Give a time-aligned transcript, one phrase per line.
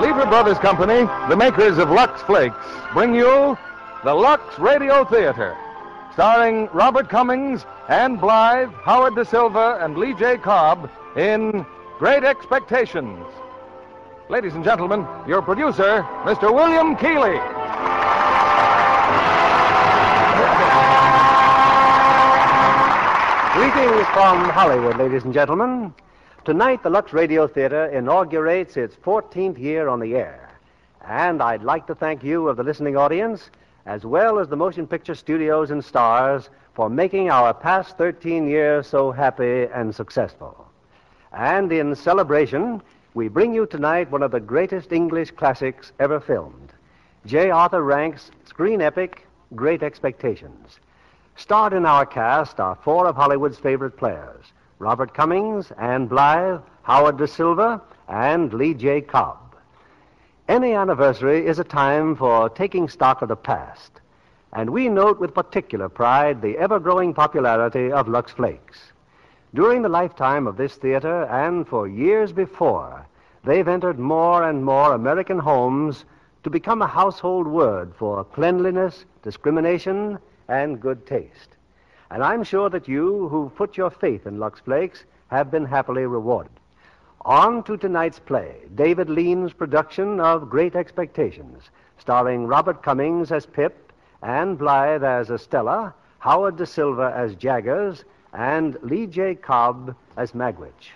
[0.00, 2.56] Lever Brothers Company, the makers of Lux Flakes,
[2.94, 3.58] bring you
[4.02, 5.54] the Lux Radio Theater,
[6.14, 10.38] starring Robert Cummings, Ann Blyth, Howard Da Silva, and Lee J.
[10.38, 11.66] Cobb in
[11.98, 13.26] Great Expectations.
[14.30, 16.50] Ladies and gentlemen, your producer, Mr.
[16.50, 17.36] William Keighley.
[23.52, 25.92] Greetings from Hollywood, ladies and gentlemen.
[26.50, 30.50] Tonight, the Lux Radio Theater inaugurates its 14th year on the air.
[31.06, 33.50] And I'd like to thank you of the listening audience,
[33.86, 38.88] as well as the motion picture studios and stars, for making our past 13 years
[38.88, 40.66] so happy and successful.
[41.32, 42.82] And in celebration,
[43.14, 46.72] we bring you tonight one of the greatest English classics ever filmed
[47.26, 47.50] J.
[47.50, 50.80] Arthur Rank's screen epic, Great Expectations.
[51.36, 54.46] Starred in our cast are four of Hollywood's favorite players
[54.80, 59.02] Robert Cummings, Ann Blyth, Howard Da Silva, and Lee J.
[59.02, 59.54] Cobb.
[60.48, 64.00] Any anniversary is a time for taking stock of the past,
[64.54, 68.80] and we note with particular pride the ever growing popularity of Lux Flakes.
[69.52, 73.06] During the lifetime of this theater and for years before,
[73.44, 76.06] they've entered more and more American homes
[76.42, 80.18] to become a household word for cleanliness, discrimination,
[80.48, 81.56] and good taste.
[82.10, 86.06] And I'm sure that you who've put your faith in Lux Flakes have been happily
[86.06, 86.52] rewarded.
[87.24, 93.92] On to tonight's play, David Lean's production of Great Expectations, starring Robert Cummings as Pip,
[94.22, 99.34] Ann Blyth as Estella, Howard Da Silva as Jaggers, and Lee J.
[99.34, 100.90] Cobb as Magwitch.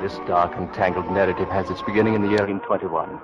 [0.00, 3.20] This dark and tangled narrative has its beginning in the year 1821.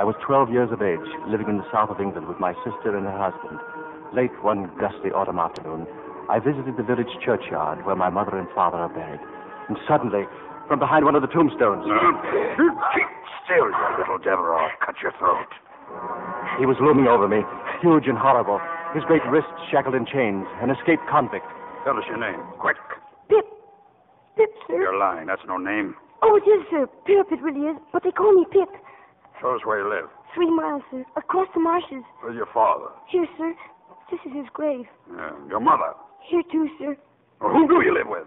[0.00, 2.96] I was 12 years of age, living in the south of England with my sister
[2.96, 3.60] and her husband.
[4.16, 5.84] Late one gusty autumn afternoon,
[6.24, 9.20] I visited the village churchyard where my mother and father are buried.
[9.68, 10.24] And suddenly,
[10.72, 13.12] from behind one of the tombstones, Keep
[13.44, 15.52] still, you little devil, or I'll cut your throat.
[16.56, 17.44] he was looming over me,
[17.84, 18.56] huge and horrible,
[18.96, 21.44] his great wrists shackled in chains, an escaped convict.
[21.84, 22.80] Tell us your name, quick.
[23.28, 23.44] Pip.
[24.40, 24.80] Pip, sir.
[24.80, 25.28] You're lying.
[25.28, 25.92] That's no name.
[26.24, 26.88] Oh, it is, sir.
[27.04, 27.76] Pip, it really is.
[27.92, 28.72] But they call me Pip.
[29.40, 30.08] Show us where you live.
[30.34, 31.04] Three miles, sir.
[31.16, 32.04] Across the marshes.
[32.20, 32.90] Where's your father?
[33.08, 33.54] Here, sir.
[34.10, 34.86] This is his grave.
[35.10, 35.94] Uh, your mother.
[36.28, 36.96] Here, too, sir.
[37.40, 38.26] Well, who do you live with?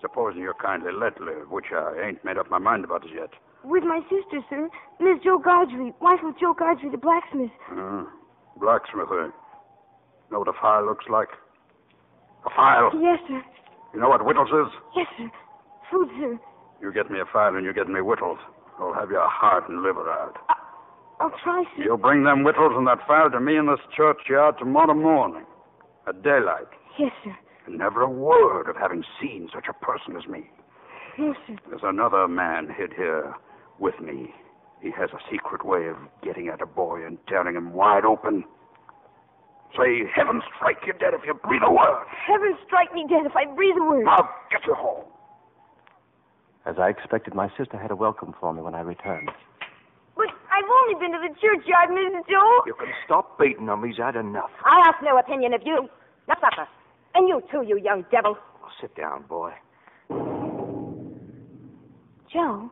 [0.00, 3.30] Supposing you're kindly let live, which I ain't made up my mind about as yet.
[3.62, 4.68] With my sister, sir.
[5.00, 7.50] Miss Joe Gargery, wife of Joe Gargery, the blacksmith.
[7.70, 8.04] Uh,
[8.58, 9.30] blacksmith, eh?
[10.30, 11.28] Know what a file looks like?
[12.44, 12.90] A file.
[13.00, 13.42] Yes, sir.
[13.94, 14.72] You know what whittles is?
[14.96, 15.30] Yes, sir.
[15.90, 16.38] Food, sir.
[16.82, 18.38] You get me a file and you get me whittles.
[18.78, 20.36] I'll have your heart and liver out.
[21.20, 21.84] I'll try, sir.
[21.84, 25.44] You'll bring them whittles and that file to me in this churchyard tomorrow morning.
[26.06, 26.68] At daylight.
[26.98, 27.34] Yes, sir.
[27.66, 30.50] And never a word of having seen such a person as me.
[31.18, 31.56] Yes, sir.
[31.68, 33.34] There's another man hid here
[33.78, 34.34] with me.
[34.82, 38.44] He has a secret way of getting at a boy and tearing him wide open.
[39.78, 42.04] Say, heaven strike you dead if you breathe a word.
[42.28, 44.04] Heaven strike me dead if I breathe a word.
[44.04, 45.04] Now get you home.
[46.66, 49.30] As I expected, my sister had a welcome for me when I returned.
[50.16, 52.26] But I've only been to the churchyard, Mrs.
[52.28, 52.62] Joe.
[52.66, 53.84] You can stop beating him.
[53.84, 54.50] He's had enough.
[54.64, 55.88] I ask no opinion of you.
[56.26, 56.66] Now, supper.
[57.14, 58.36] And you too, you young devil.
[58.64, 59.52] Oh, sit down, boy.
[62.32, 62.70] Joe,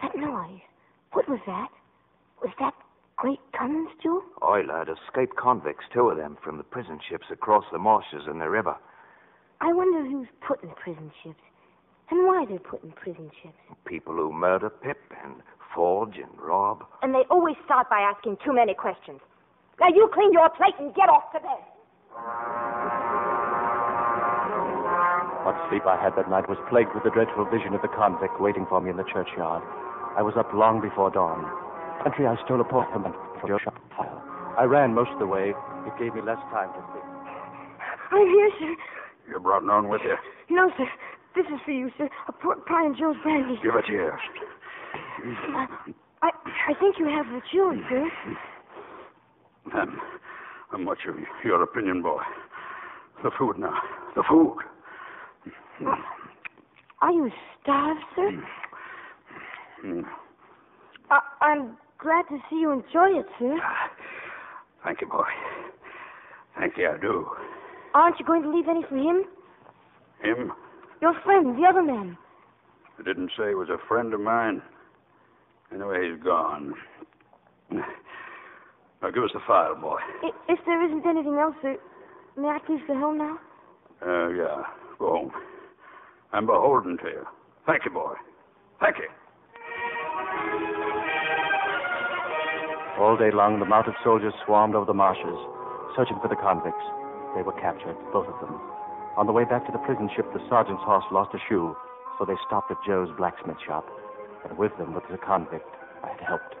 [0.00, 0.60] that noise.
[1.12, 1.68] What was that?
[2.42, 2.74] Was that
[3.16, 4.22] Great Cummins, Joe?
[4.42, 8.40] Oi, lad, escaped convicts, two of them, from the prison ships across the marshes and
[8.40, 8.76] the river.
[9.60, 11.42] I wonder who's putting the prison ships.
[12.10, 13.54] And why they're in prison ships.
[13.86, 15.34] People who murder Pip and
[15.74, 16.84] forge and rob.
[17.02, 19.20] And they always start by asking too many questions.
[19.78, 21.62] Now you clean your plate and get off to bed.
[25.46, 28.40] What sleep I had that night was plagued with the dreadful vision of the convict
[28.40, 29.62] waiting for me in the churchyard.
[30.18, 31.46] I was up long before dawn.
[32.02, 34.20] Country I stole a portman from your shop file.
[34.58, 35.54] I ran most of the way.
[35.86, 37.06] It gave me less time to think.
[38.10, 38.74] I'm here, sir.
[39.30, 40.16] You brought none with you.
[40.50, 40.90] No, sir.
[41.34, 42.08] This is for you, sir.
[42.28, 43.58] A pork pie and Joe's brandy.
[43.62, 44.18] Give it here.
[45.54, 45.66] Uh,
[46.22, 46.30] I,
[46.68, 48.10] I think you have the chewing, sir.
[49.74, 49.90] And
[50.70, 52.22] how much of your opinion, boy?
[53.22, 53.74] The food now.
[54.16, 54.56] The food.
[57.00, 57.30] Are you
[57.62, 58.30] starved, sir?
[59.84, 60.04] Mm.
[61.10, 63.58] I, I'm glad to see you enjoy it, sir.
[64.84, 65.24] Thank you, boy.
[66.58, 67.26] Thank you, I do.
[67.94, 69.24] Aren't you going to leave any for him?
[70.22, 70.52] Him?
[71.00, 72.16] Your friend, the other man.
[72.98, 74.62] I didn't say he was a friend of mine.
[75.72, 76.74] Anyway, he's gone.
[77.70, 79.98] Now, give us the file, boy.
[80.22, 81.76] I, if there isn't anything else, sir,
[82.36, 83.38] may I please go home now?
[84.04, 84.62] Uh, yeah.
[84.98, 85.32] Go home.
[86.32, 87.26] I'm beholden to you.
[87.66, 88.14] Thank you, boy.
[88.80, 89.08] Thank you.
[92.98, 95.38] All day long, the mounted soldiers swarmed over the marshes,
[95.96, 96.84] searching for the convicts.
[97.34, 98.60] They were captured, both of them.
[99.20, 101.76] On the way back to the prison ship, the sergeant's horse lost a shoe,
[102.16, 103.84] so they stopped at Joe's blacksmith shop.
[104.48, 105.68] And with them was a convict
[106.00, 106.56] I had helped.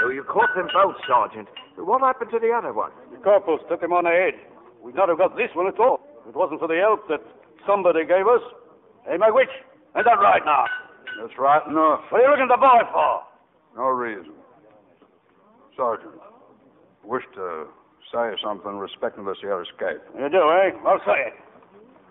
[0.00, 1.46] So you caught them both, Sergeant.
[1.76, 2.88] What happened to the other one?
[3.12, 4.32] The corporals took him on ahead.
[4.80, 6.00] We'd not have got this one at all.
[6.24, 7.20] If it wasn't for the help that
[7.68, 8.40] somebody gave us.
[9.04, 9.52] Hey, Magwitch,
[10.00, 10.64] is that right now?
[11.20, 12.00] That's right enough.
[12.08, 13.20] What are you looking at the boy for?
[13.76, 14.32] No reason.
[15.76, 17.68] Sergeant, I wish to
[18.12, 20.00] say something respecting this here escape.
[20.18, 20.70] You do, eh?
[20.86, 21.34] I'll say it.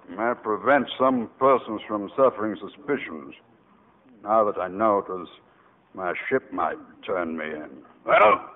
[0.09, 3.35] May prevent some persons from suffering suspicions.
[4.23, 5.27] Now that I know it was
[5.93, 7.69] my shipmate turned me in.
[8.05, 8.49] Well?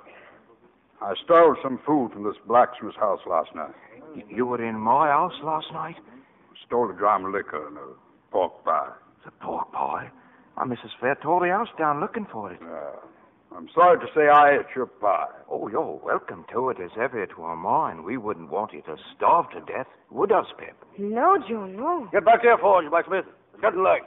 [1.01, 3.73] I stole some food from this blacksmith's house last night.
[4.29, 5.95] You were in my house last night?
[6.65, 7.87] Stole a dram of liquor and a
[8.31, 8.91] pork pie.
[9.25, 10.09] The pork pie?
[10.55, 10.91] My Mrs.
[10.99, 12.59] Fair tore the house down looking for it.
[12.61, 12.97] Uh,
[13.55, 15.27] I'm sorry to say I ate your pie.
[15.49, 18.03] Oh, you're welcome to it as ever it were mine.
[18.03, 20.75] We wouldn't want you to starve to death, would us, Pip?
[20.97, 22.07] No, Joe, no.
[22.11, 23.25] Get back to your forge, blacksmith.
[23.53, 24.01] It's getting late.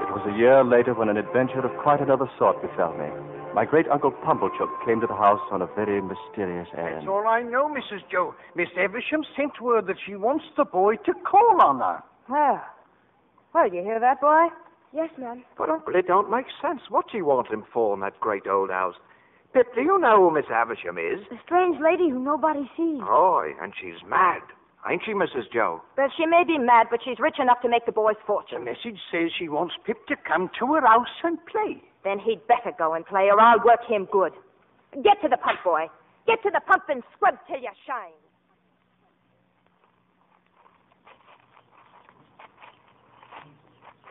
[0.00, 3.10] It was a year later when an adventure of quite another sort befell me.
[3.54, 7.06] My great uncle Pumblechook came to the house on a very mysterious errand.
[7.06, 8.00] That's all I know, Mrs.
[8.10, 8.34] Joe.
[8.54, 12.02] Miss Havisham sent word that she wants the boy to call on her.
[12.28, 12.62] Well,
[13.54, 14.48] well, you hear that, boy?
[14.92, 15.44] Yes, ma'am.
[15.58, 16.80] But, Uncle, it don't make sense.
[16.88, 18.94] What's he want him for in that great old house?
[19.52, 21.20] Pip, do you know who Miss Havisham is?
[21.30, 23.00] A strange lady who nobody sees.
[23.00, 24.42] Roy, and she's mad.
[24.88, 25.50] Ain't she, Mrs.
[25.52, 25.82] Joe?
[25.96, 28.60] Well, she may be mad, but she's rich enough to make the boy's fortune.
[28.60, 31.82] The message says she wants Pip to come to her house and play.
[32.04, 34.32] Then he'd better go and play, or I'll work him good.
[35.02, 35.86] Get to the pump, boy.
[36.26, 38.14] Get to the pump and scrub till you shine.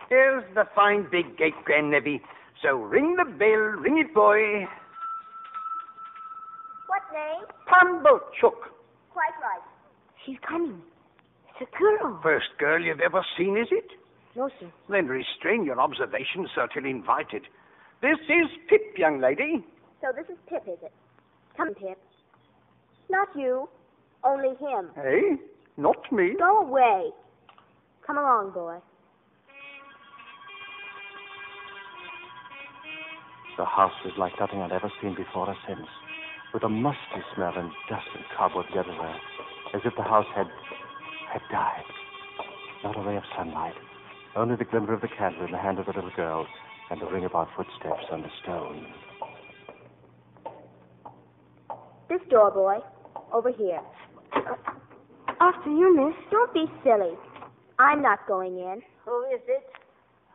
[0.10, 2.22] Here's the fine big gate, Grandnevy.
[2.62, 4.68] So ring the bell, ring it, boy.
[6.88, 7.46] What name?
[7.68, 8.70] Pumblechook.
[9.12, 9.62] Quite right.
[10.26, 10.82] She's coming.
[11.60, 12.20] It's a girl.
[12.22, 13.88] First girl you've ever seen, is it?
[14.36, 14.68] No, sir.
[14.90, 17.44] Then restrain your observations until invited.
[18.02, 19.64] This is Pip, young lady.
[20.02, 20.92] So this is Pip, is it?
[21.56, 21.98] Come, Pip.
[23.10, 23.70] Not you.
[24.24, 24.90] Only him.
[24.96, 25.38] Hey,
[25.78, 26.36] not me.
[26.38, 27.12] Go away.
[28.06, 28.78] Come along, boy.
[33.58, 35.88] The house was like nothing I'd ever seen before or since,
[36.54, 39.16] with a musty smell and dust and cobwebs everywhere,
[39.74, 40.48] as if the house had
[41.32, 41.84] had died.
[42.84, 43.76] Not a ray of sunlight,
[44.36, 46.46] only the glimmer of the candle in the hand of the little girl,
[46.92, 48.94] and the ring of our footsteps on the stone.
[52.10, 52.80] This door, boy.
[53.34, 53.82] Over here.
[55.40, 56.16] After you, miss.
[56.30, 57.18] Don't be silly.
[57.80, 58.82] I'm not going in.
[59.06, 59.64] Who is it?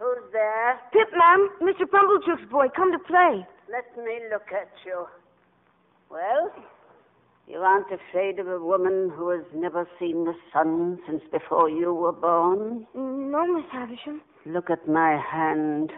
[0.00, 0.80] Who's there?
[0.92, 1.50] Pip, ma'am.
[1.60, 1.84] Mr.
[1.86, 2.68] Pumblechook's boy.
[2.74, 3.46] Come to play.
[3.70, 5.06] Let me look at you.
[6.10, 6.50] Well,
[7.46, 11.92] you aren't afraid of a woman who has never seen the sun since before you
[11.92, 12.86] were born?
[12.96, 14.22] Mm, no, Miss Havisham.
[14.46, 15.92] Look at my hand.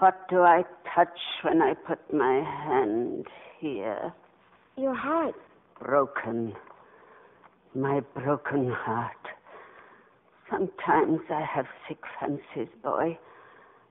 [0.00, 3.28] What do I touch when I put my hand
[3.60, 4.12] here?
[4.76, 5.36] Your heart.
[5.80, 6.54] Broken.
[7.74, 9.21] My broken heart.
[10.52, 13.18] Sometimes I have sick fancies, boy.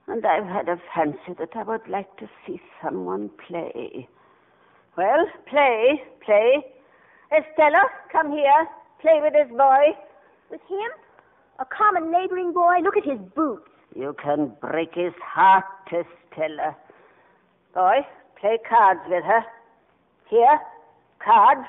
[0.08, 4.08] And I've had a fancy that I would like to see someone play.
[4.96, 6.64] Well, play, play.
[7.36, 8.68] Estella, come here.
[9.02, 9.98] Play with this boy.
[10.52, 10.92] With him?
[11.60, 12.78] A common neighboring boy?
[12.84, 13.70] Look at his boots.
[13.96, 16.76] You can break his heart, Estella.
[17.74, 18.06] Boy,
[18.40, 19.42] play cards with her.
[20.30, 20.60] Here,
[21.24, 21.66] cards.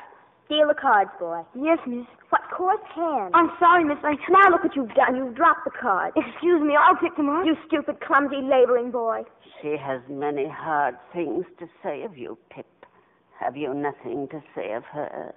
[0.51, 1.43] Deal the cards, boy.
[1.55, 2.05] Yes, miss.
[2.29, 3.33] What coarse hands.
[3.35, 3.99] I'm sorry, miss.
[4.05, 4.15] I...
[4.29, 5.17] Now look what you've done.
[5.17, 6.13] You've dropped the card.
[6.17, 7.45] Excuse me, I'll pick them up.
[7.47, 9.23] You stupid, clumsy laboring boy.
[9.61, 12.67] She has many hard things to say of you, Pip.
[13.39, 15.35] Have you nothing to say of her?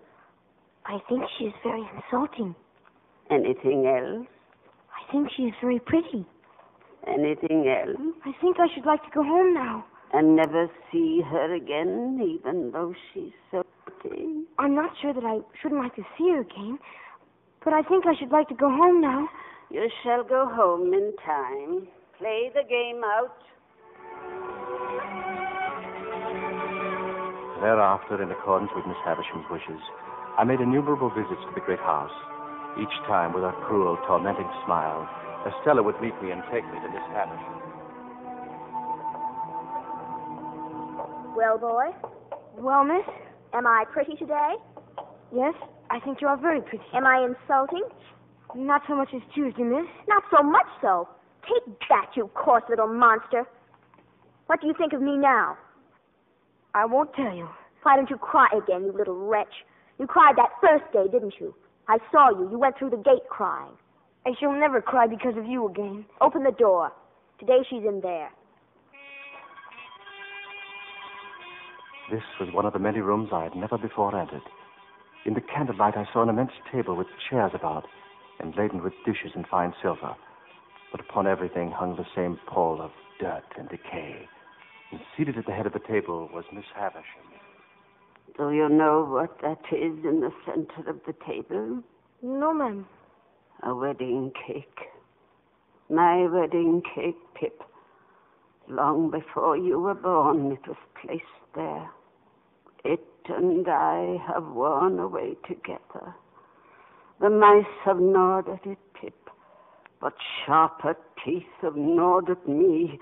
[0.86, 2.55] I think she is very insulting.
[3.31, 4.27] Anything else?
[4.93, 6.25] I think she is very pretty.
[7.07, 7.98] Anything else?
[8.25, 9.86] I think I should like to go home now.
[10.13, 14.43] And never see her again, even though she's so pretty?
[14.60, 16.79] I'm not sure that I shouldn't like to see her again,
[17.65, 19.27] but I think I should like to go home now.
[19.72, 21.88] You shall go home in time.
[22.19, 23.36] Play the game out.
[27.60, 29.81] Thereafter, in accordance with Miss Havisham's wishes,
[30.38, 32.13] I made innumerable visits to the great house.
[32.79, 35.10] Each time, with a cruel, tormenting smile,
[35.48, 37.55] Estella would meet me and take me to Miss Havisham.
[41.36, 41.89] Well, boy,
[42.57, 43.05] Well, miss?
[43.53, 44.55] am I pretty today?
[45.34, 45.53] Yes,
[45.89, 46.83] I think you are very pretty.
[46.93, 47.83] Am I insulting?
[48.55, 49.85] Not so much as Tuesday, miss.
[50.07, 51.07] Not so much so.
[51.43, 53.43] Take that, you coarse little monster.
[54.47, 55.57] What do you think of me now?
[56.73, 57.47] I won't tell you.
[57.83, 59.53] Why don't you cry again, you little wretch?
[59.99, 61.53] You cried that first day, didn't you?
[61.87, 62.49] I saw you.
[62.49, 63.71] You went through the gate crying.
[64.25, 66.05] I shall never cry because of you again.
[66.19, 66.91] Open the door.
[67.39, 68.29] Today she's in there.
[72.11, 74.41] This was one of the many rooms I had never before entered.
[75.25, 77.86] In the candlelight, I saw an immense table with chairs about
[78.39, 80.15] and laden with dishes and fine silver.
[80.91, 84.27] But upon everything hung the same pall of dirt and decay.
[84.91, 87.25] And seated at the head of the table was Miss Havisham.
[88.38, 91.82] Do you know what that is in the center of the table?
[92.22, 92.86] No, ma'am.
[93.63, 94.79] A wedding cake.
[95.89, 97.63] My wedding cake, Pip.
[98.67, 101.24] Long before you were born, it was placed
[101.55, 101.89] there.
[103.29, 106.15] And I have worn away together.
[107.20, 109.29] The mice have gnawed at it, Pip,
[110.01, 110.13] but
[110.46, 113.00] sharper teeth have gnawed at me.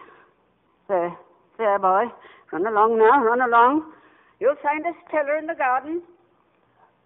[0.87, 1.17] There,
[1.57, 2.05] there, boy.
[2.51, 3.91] Run along now, run along.
[4.39, 6.01] You'll find Estella in the garden.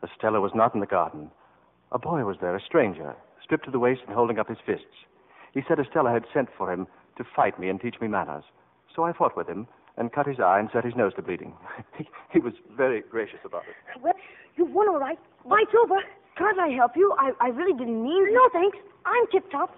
[0.04, 1.32] Estella was not in the garden.
[1.92, 5.06] A boy was there, a stranger, stripped to the waist and holding up his fists.
[5.54, 8.44] He said Estella had sent for him to fight me and teach me manners.
[8.96, 11.54] So I fought with him and cut his eye and set his nose to bleeding.
[11.98, 14.02] he, he was very gracious about it.
[14.02, 14.14] Well,
[14.56, 15.18] you've won all right.
[15.50, 15.96] Fight's over.
[16.38, 17.14] Can't I help you?
[17.20, 18.34] I, I really didn't mean to.
[18.34, 18.78] No, thanks.
[19.06, 19.76] I'm tip-top.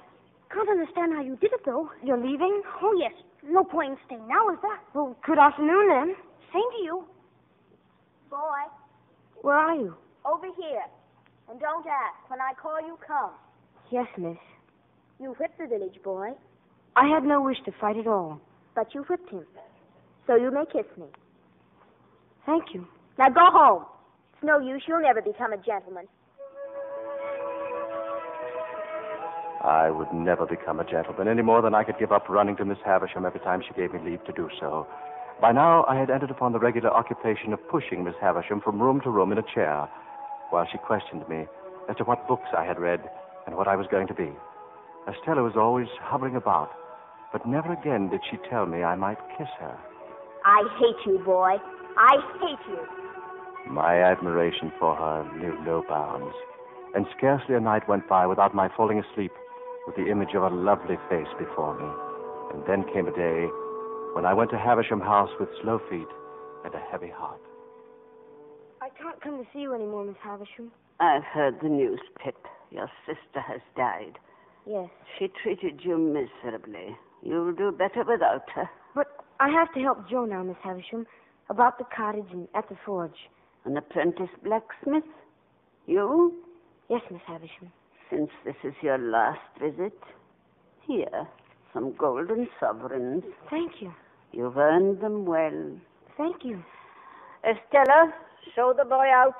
[0.53, 1.89] Can't understand how you did it, though.
[2.03, 2.61] You're leaving?
[2.81, 3.13] Oh, yes.
[3.43, 4.79] No point in staying now, is there?
[4.93, 6.15] Well, good afternoon, then.
[6.51, 7.03] Same to you.
[8.29, 8.61] Boy,
[9.41, 9.95] Where are you?
[10.25, 10.83] over here.
[11.49, 12.29] And don't ask.
[12.29, 13.31] When I call you, come.
[13.89, 14.38] Yes, miss.
[15.19, 16.31] You whipped the village boy,
[16.95, 18.39] I had no wish to fight at all.
[18.75, 19.45] but you whipped him.
[20.29, 21.07] So you may kiss me.
[22.45, 22.86] Thank you.
[23.17, 23.86] Now go home.
[24.33, 24.83] It's no use.
[24.88, 26.05] You'll never become a gentleman.
[29.63, 32.65] I would never become a gentleman any more than I could give up running to
[32.65, 34.86] Miss Havisham every time she gave me leave to do so.
[35.41, 39.01] By now, I had entered upon the regular occupation of pushing Miss Havisham from room
[39.05, 39.89] to room in a chair,
[40.51, 41.48] while she questioned me
[41.89, 43.01] as to what books I had read
[43.48, 44.29] and what I was going to be.
[45.07, 46.69] Estella was always hovering about,
[47.33, 49.75] but never again did she tell me I might kiss her.
[50.46, 51.55] I hate you, boy.
[51.98, 52.79] I hate you.
[53.72, 56.36] My admiration for her knew no bounds,
[56.96, 59.31] and scarcely a night went by without my falling asleep
[59.86, 61.89] with the image of a lovely face before me.
[62.53, 63.48] And then came a day
[64.15, 66.08] when I went to Havisham House with slow feet
[66.65, 67.41] and a heavy heart.
[68.81, 70.72] I can't come to see you anymore, Miss Havisham.
[71.00, 72.38] I've heard the news, Pip.
[72.72, 74.17] Your sister has died.
[74.65, 74.89] Yes.
[75.17, 76.98] She treated you miserably.
[77.22, 78.69] You'll do better without her.
[79.39, 81.05] I have to help Joe now, Miss Havisham,
[81.50, 83.29] about the cottage and at the forge.
[83.65, 85.03] An apprentice blacksmith?
[85.86, 86.34] You?
[86.89, 87.72] Yes, Miss Havisham.
[88.10, 89.98] Since this is your last visit,
[90.86, 91.27] here,
[91.74, 93.24] some golden sovereigns.
[93.50, 93.93] Thank you.
[94.31, 95.72] You've earned them well.
[96.17, 96.63] Thank you.
[97.43, 98.13] Estella,
[98.55, 99.36] show the boy out.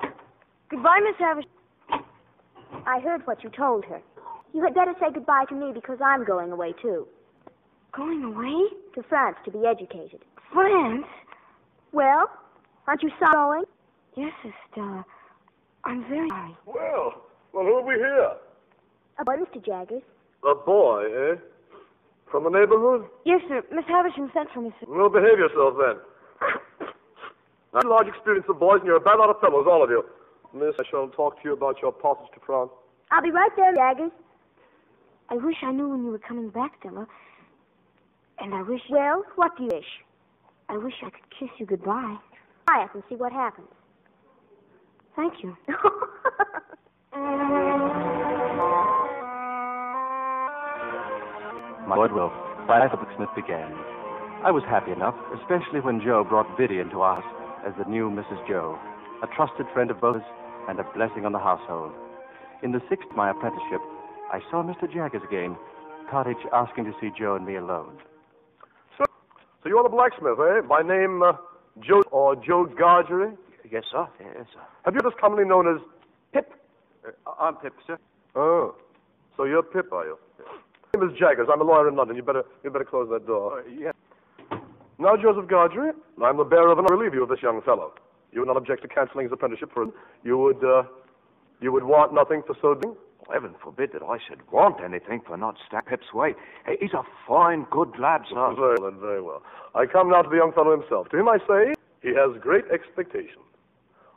[0.70, 1.50] Goodbye, Miss Havisham.
[2.86, 4.00] I heard what you told her.
[4.54, 7.06] You had better say goodbye to me because I'm going away, too.
[7.92, 8.68] Going away?
[8.94, 10.20] To France to be educated.
[10.52, 11.06] France?
[11.92, 12.30] Well,
[12.86, 13.62] aren't you sorry?
[14.16, 15.04] Yes, sister.
[15.84, 16.56] I'm very sorry.
[16.66, 18.32] Well, well, who have we here?
[19.18, 19.64] A boy, Mr.
[19.64, 20.02] Jaggers.
[20.48, 21.36] A boy, eh?
[22.30, 23.06] From the neighborhood?
[23.24, 23.62] Yes, sir.
[23.72, 24.86] Miss Havisham sent for me, sir.
[24.88, 25.96] Well, behave yourself then.
[27.74, 30.04] I've large experience of boys, and you're a bad lot of fellows, all of you.
[30.54, 32.70] Miss, I shall talk to you about your passage to France.
[33.10, 34.10] I'll be right there, Jaggers.
[35.28, 37.06] I wish I knew when you were coming back, Stella.
[38.40, 38.80] And I wish.
[38.88, 39.84] Well, what do you wish?
[40.68, 42.16] I wish I could kiss you goodbye.
[42.68, 43.68] Try us and see what happens.
[45.16, 45.56] Thank you.
[51.86, 52.32] My goodwill,
[52.68, 53.72] life of Smith began.
[54.42, 57.24] I was happy enough, especially when Joe brought Biddy into house
[57.66, 58.46] as the new Mrs.
[58.48, 58.78] Joe,
[59.22, 60.22] a trusted friend of both us
[60.68, 61.92] and a blessing on the household.
[62.62, 63.82] In the sixth of my apprenticeship,
[64.32, 64.90] I saw Mr.
[64.90, 65.56] Jaggers again,
[66.10, 67.98] cottage asking to see Joe and me alone.
[69.60, 70.66] So, so you're the blacksmith, eh?
[70.66, 71.32] By name uh,
[71.80, 73.36] Joe or Joe Gargery?
[73.70, 74.06] Yes, sir.
[74.18, 74.60] Yes, sir.
[74.84, 75.82] Have you just commonly known as
[76.32, 76.50] Pip?
[77.06, 77.98] Uh, I'm Pip, sir.
[78.34, 78.74] Oh,
[79.36, 80.18] so you're Pip, are you?
[80.94, 81.48] My name is Jaggers.
[81.52, 82.16] I'm a lawyer in London.
[82.16, 83.60] You better, you better close that door.
[83.60, 83.92] Uh, yeah.
[84.98, 87.92] Now, Joseph Gargery, I'm the bearer of an relieve you of this young fellow.
[88.32, 89.92] You would not object to cancelling his apprenticeship for him.
[90.24, 90.84] You would, uh,
[91.60, 92.96] you would want nothing for so doing.
[93.32, 96.34] Heaven forbid that I should want anything for not Stack Pip's way.
[96.80, 98.54] He's a fine, good lad, sir.
[98.54, 99.42] Very well, and very well.
[99.74, 101.08] I come now to the young fellow himself.
[101.10, 103.44] To him I say, he has great expectations.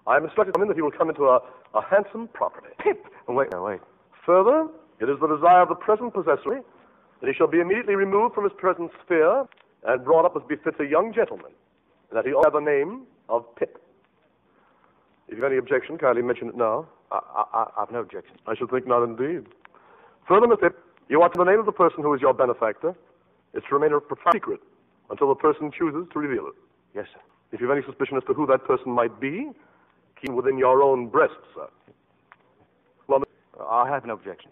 [0.07, 1.39] I am instructed him that he will come into a,
[1.73, 2.69] a handsome property.
[2.79, 3.05] Pip!
[3.27, 3.79] Oh, wait, no, wait.
[4.25, 4.67] Further,
[4.99, 6.61] it is the desire of the present possessor
[7.21, 9.45] that he shall be immediately removed from his present sphere
[9.85, 11.51] and brought up as befits a young gentleman,
[12.09, 13.81] and that he ought have the name of Pip.
[15.27, 16.87] If you have any objection, kindly mention it now.
[17.13, 18.35] I, I, I've no objection.
[18.47, 19.45] I should think not indeed.
[20.27, 20.77] Further, Pip,
[21.09, 22.95] you are to the name of the person who is your benefactor.
[23.53, 24.59] It's to remain a profound secret
[25.09, 26.53] until the person chooses to reveal it.
[26.95, 27.19] Yes, sir.
[27.51, 29.51] If you have any suspicion as to who that person might be,
[30.19, 31.67] keep it within your own breast, sir.
[33.07, 33.23] Well,
[33.69, 34.49] I have no objection.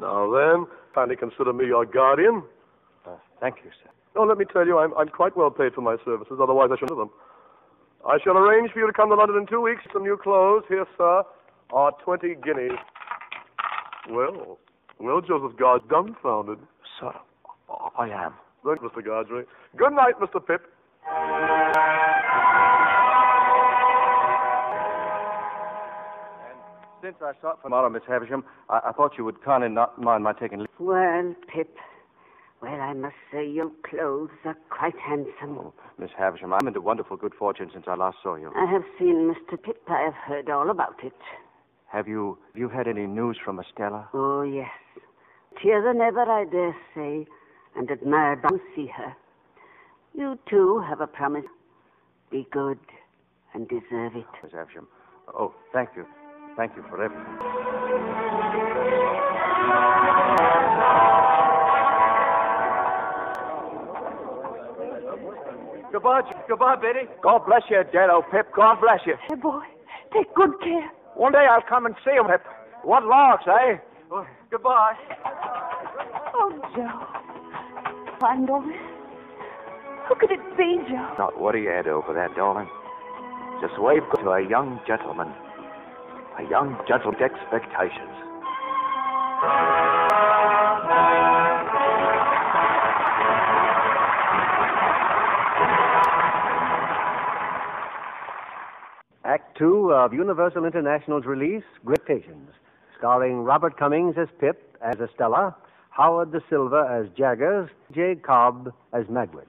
[0.00, 2.42] now then, kindly consider me your guardian.
[3.06, 3.90] Uh, thank you, sir.
[4.16, 6.76] Oh, let me tell you, I'm, I'm quite well paid for my services, otherwise I
[6.76, 7.10] shouldn't have them.
[8.08, 9.82] I shall arrange for you to come to London in two weeks.
[9.92, 10.64] Some new clothes.
[10.68, 11.22] Here, sir,
[11.72, 12.78] are 20 guineas.
[14.10, 14.58] Well,
[15.00, 16.58] well, Joseph Guard, dumbfounded.
[17.00, 17.12] Sir,
[17.98, 18.34] I am.
[18.64, 19.04] Thank you, Mr.
[19.06, 19.44] Gargery.
[19.76, 20.44] Good night, Mr.
[20.44, 20.62] Pip.
[26.48, 26.58] And
[27.02, 30.32] since I start tomorrow, Miss Havisham, I, I thought you would kindly not mind my
[30.32, 30.68] taking leave.
[30.78, 31.76] Well, Pip,
[32.62, 35.58] well, I must say your clothes are quite handsome.
[35.58, 38.50] Oh, Miss Havisham, I'm into wonderful good fortune since I last saw you.
[38.56, 39.62] I have seen Mr.
[39.62, 39.82] Pip.
[39.88, 41.12] I have heard all about it.
[41.88, 44.08] Have you have you had any news from Estella?
[44.12, 44.70] Oh, yes.
[45.62, 47.26] Tear than ever, I dare say,
[47.76, 49.14] and admired to see her.
[50.14, 51.44] You, too, have a promise.
[52.30, 52.78] Be good
[53.54, 54.26] and deserve it.
[54.42, 54.86] Miss Havisham.
[55.28, 56.04] Oh, thank you.
[56.56, 57.24] Thank you for everything.
[65.92, 67.08] Goodbye, goodbye, Biddy.
[67.22, 68.48] God bless you, dead old Pip.
[68.54, 69.14] God bless you.
[69.28, 69.62] Hey, boy,
[70.12, 70.90] take good care.
[71.16, 72.26] One day I'll come and see him,
[72.84, 73.78] What larks, eh?
[74.10, 74.92] Well, goodbye.
[76.34, 78.16] Oh, Joe.
[78.20, 78.76] Fine, darling.
[80.08, 81.14] Who could it be, Joe?
[81.18, 82.68] Not what he had over there, darling.
[83.62, 85.28] Just wave to a young gentleman.
[86.38, 88.12] A young gentleman's expectations.
[99.58, 102.50] Two of Universal International's release, Griptations,
[102.98, 105.56] starring Robert Cummings as Pip as Estella,
[105.88, 109.46] Howard Da Silva as Jaggers, Jay Cobb as Magwitch.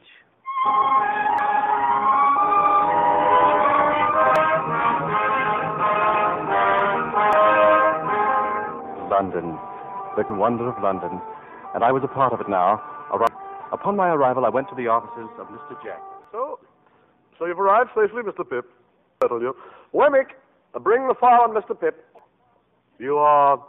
[9.11, 9.59] London,
[10.15, 11.19] the wonder of London,
[11.75, 12.81] and I was a part of it now.
[13.73, 15.83] Upon my arrival, I went to the offices of Mr.
[15.83, 15.99] Jack.
[16.31, 16.59] So,
[17.37, 18.49] so you've arrived safely, Mr.
[18.49, 18.69] Pip.
[19.21, 19.55] Settle you.
[19.93, 20.35] Wemmick,
[20.81, 21.79] bring the file on Mr.
[21.79, 22.03] Pip.
[22.99, 23.63] You are,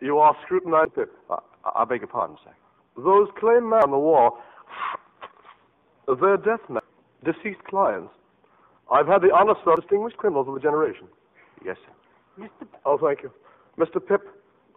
[0.00, 1.12] you are scrutinized, Pip.
[1.30, 1.38] I,
[1.76, 2.52] I beg your pardon, sir.
[2.96, 4.38] Those claim men on the war,
[6.06, 6.82] they're death men,
[7.24, 8.12] deceased clients.
[8.90, 11.08] I've had the honor, sir, of distinguished criminals of the generation.
[11.64, 12.44] Yes, sir.
[12.44, 12.60] Mr.
[12.60, 13.32] P oh, thank you.
[13.78, 14.04] Mr.
[14.06, 14.22] Pip,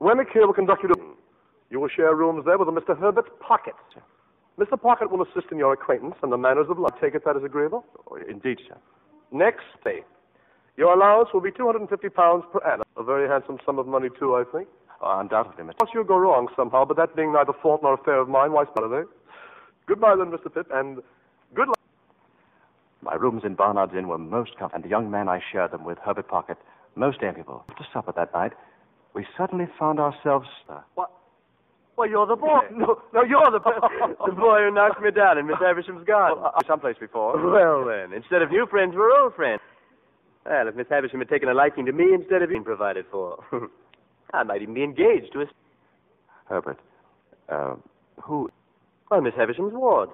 [0.02, 0.96] Wemmick here will conduct you to...
[1.70, 3.00] You will share rooms there with a Mr.
[3.00, 3.76] Herbert Pocket.
[4.60, 4.82] Mr.
[4.82, 6.94] Pocket will assist in your acquaintance and the manners of life.
[7.00, 7.86] Take it that is agreeable?
[8.10, 8.76] Oh, indeed, sir.
[9.32, 10.04] Next day,
[10.80, 12.86] your allowance will be 250 pounds per annum.
[12.98, 14.68] A very handsome sum of money, too, I think.
[15.04, 15.70] Uh, undoubtedly, Mr.
[15.72, 18.52] Of course, you'll go wrong somehow, but that being neither fault nor affair of mine,
[18.54, 19.04] why spell it, eh?
[19.88, 20.54] Goodbye, then, Mr.
[20.54, 20.98] Pip, and
[21.54, 21.78] good luck.
[23.02, 25.84] My rooms in Barnard's Inn were most comfortable, and the young man I shared them
[25.86, 26.58] with, Herbert Pocket,
[26.96, 27.63] most amiable.
[27.70, 28.54] After supper that night,
[29.13, 30.48] we suddenly found ourselves.
[30.70, 31.12] Uh, What?
[31.98, 32.60] Well, you're the boy.
[32.72, 33.72] No, no, you're the, boy
[34.26, 36.44] the boy who knocked me down in Miss Havisham's garden.
[36.44, 37.36] uh, someplace before.
[37.52, 39.62] Well, then, instead of new friends, we're old friends.
[40.50, 43.38] Well, if Miss Havisham had taken a liking to me instead of being provided for,
[44.34, 45.46] I might even be engaged to a...
[46.46, 46.80] Herbert,
[47.48, 47.76] Uh,
[48.24, 48.50] who?
[49.10, 50.10] Why, Miss Havisham's ward.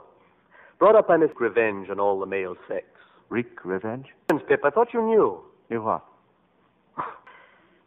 [0.77, 2.85] Brought up by Miss Revenge on all the male sex.
[3.29, 4.07] Wreak revenge?
[4.27, 5.39] Pip, I thought you knew.
[5.69, 6.03] Knew what?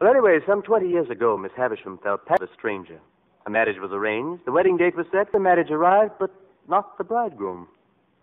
[0.01, 3.01] Well, anyway, some 20 years ago, Miss Havisham fell past a stranger.
[3.47, 6.31] A marriage was arranged, the wedding date was set, the marriage arrived, but
[6.69, 7.67] not the bridegroom.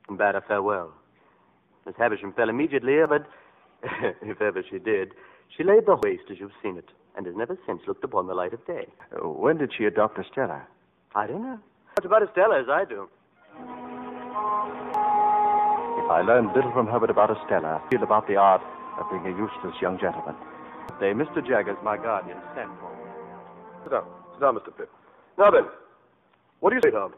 [0.08, 0.94] And bade her farewell.
[1.86, 3.28] Miss Havisham fell immediately, but
[4.22, 5.14] if ever she did,
[5.56, 8.34] she laid the waste as you've seen it, and has never since looked upon the
[8.34, 8.88] light of day.
[9.14, 10.64] Uh, when did she adopt Estella?
[11.14, 11.60] I don't know.
[11.98, 13.08] Much about Estella as I do.
[16.04, 18.62] If I learned little from Herbert about Estella, I feel about the art
[19.00, 20.36] of being a useless young gentleman.
[21.00, 21.46] They, Mr.
[21.46, 23.04] Jaggers, my guardian, sent for me.
[23.84, 24.06] Sit down.
[24.34, 24.76] Sit down, Mr.
[24.78, 24.90] Pip.
[25.38, 25.64] Now then,
[26.60, 27.14] what do you say, Tom?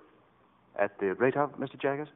[0.79, 1.79] At the rate of, Mr.
[1.79, 2.07] Jaggers?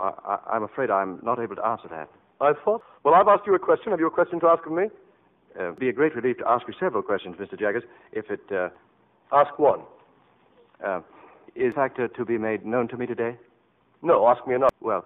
[0.00, 2.08] I, I, I'm afraid I'm not able to answer that.
[2.40, 2.82] I thought.
[3.04, 3.90] Well, I've asked you a question.
[3.90, 4.84] Have you a question to ask of me?
[5.58, 7.58] Uh, be a great relief to ask you several questions, Mr.
[7.58, 8.40] Jaggers, if it.
[8.50, 8.68] Uh,
[9.32, 9.80] ask one.
[10.84, 11.00] Uh,
[11.56, 13.36] is fact uh, to be made known to me today?
[14.02, 14.72] No, ask me another.
[14.80, 15.04] Well,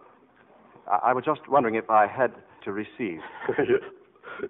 [0.87, 2.33] I, I was just wondering if I had
[2.64, 3.21] to receive.
[3.59, 3.83] yes.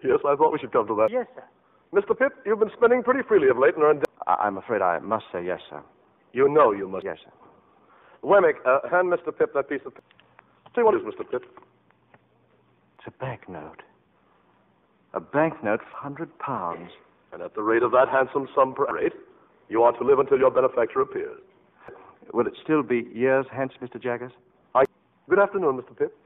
[0.03, 1.09] Yes, I thought we should come to that.
[1.11, 1.45] Yes, sir.
[1.93, 2.19] Mr.
[2.19, 4.03] Pip, you've been spending pretty freely of late and are in.
[4.27, 5.83] I, I'm afraid I must say yes, sir.
[6.33, 7.05] You know you must.
[7.05, 7.31] Yes, sir.
[8.25, 9.37] Wemmick, uh, hand Mr.
[9.37, 9.93] Pip that piece of.
[10.75, 11.29] Say what is Mr.
[11.31, 11.43] Pip?
[13.05, 13.83] It's a banknote.
[15.13, 16.91] A banknote for hundred pounds.
[17.33, 19.15] And at the rate of that handsome sum per rate,
[19.69, 21.41] you are to live until your benefactor appears.
[22.33, 24.01] Will it still be years hence, Mr.
[24.01, 24.31] Jaggers?
[24.77, 24.85] I.
[25.29, 25.99] Good afternoon, Mr.
[25.99, 26.17] Pip.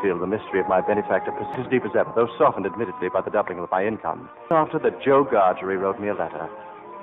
[0.00, 3.30] Still, the mystery of my benefactor persists deep as ever, though softened admittedly by the
[3.30, 4.30] doubling of my income.
[4.50, 6.48] After that, Joe Gargery wrote me a letter.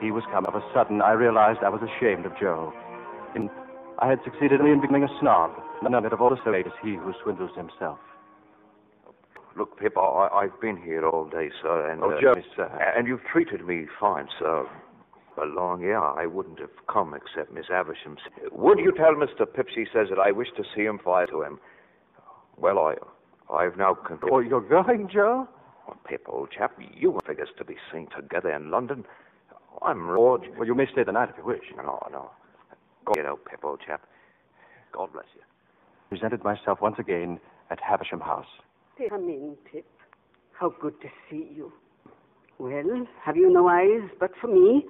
[0.01, 0.47] He was come.
[0.47, 2.73] Of a sudden, I realized I was ashamed of Joe.
[3.99, 5.51] I had succeeded in becoming a snob,
[5.83, 7.99] none of all so as he who swindles himself.
[9.55, 12.33] Look, Pip, I, I've been here all day, sir, and Oh, uh, Joe.
[12.35, 14.65] Miss, uh, and you've treated me fine, sir.
[15.41, 18.19] Along here, I wouldn't have come except Miss Havisham's.
[18.51, 19.45] Would you tell Mr.
[19.47, 21.59] Pipsy says that I wish to see him fire to him?
[22.57, 22.95] Well, I,
[23.53, 23.95] I've now.
[23.95, 25.47] Con- oh, you're going, Joe?
[25.87, 29.05] Oh, Pip, old chap, you figures to be seen together in London.
[29.81, 30.43] I'm Lord.
[30.57, 31.63] Well, you may stay the night if you wish.
[31.75, 32.29] No, no.
[33.05, 34.01] Go get out, Pip, old chap.
[34.91, 35.41] God bless you.
[36.09, 37.39] Presented myself once again
[37.69, 38.45] at Havisham House.
[39.09, 39.85] Come in, Pip.
[40.53, 41.73] How good to see you.
[42.59, 44.85] Well, have you no eyes but for me?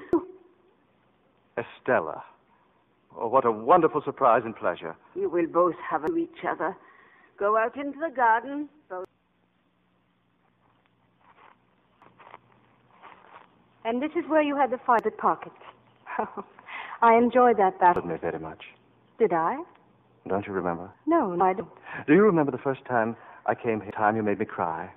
[1.57, 2.23] Estella.
[3.17, 4.95] Oh, what a wonderful surprise and pleasure.
[5.15, 6.75] You will both have to each other.
[7.39, 8.69] Go out into the garden.
[8.89, 9.05] Both.
[13.85, 15.51] And this is where you had the private pocket.
[17.03, 18.01] I enjoyed that battle.
[18.05, 18.63] me very much.
[19.19, 19.57] Did I?
[20.25, 20.89] Don't you remember?
[21.05, 21.67] No, no, I don't.
[22.07, 23.91] Do you remember the first time I came here?
[23.91, 24.89] The Time you made me cry.